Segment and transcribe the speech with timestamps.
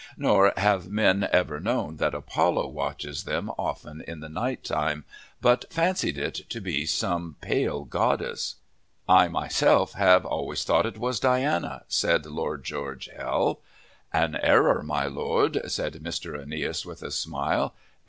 [0.17, 5.05] Nor have men ever known that Apollo watches them often in the night time,
[5.41, 8.55] but fancied it to be some pale goddess."
[9.07, 13.59] "I myself have always thought it was Diana," said Lord George Hell.
[14.11, 16.35] "An error, my Lord!" said Mr.
[16.41, 17.75] Aeneas, with a smile.